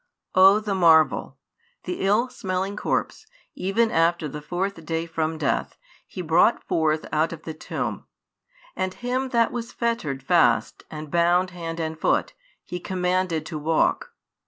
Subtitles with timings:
[0.33, 1.37] O the marvel!
[1.83, 5.77] the ill smelling corpse, even after the fourth day from death,
[6.07, 8.05] He brought forth out of the tomb;
[8.75, 12.33] and him that was fettered fast and bound hand and foot,
[12.63, 14.11] He commanded to walk!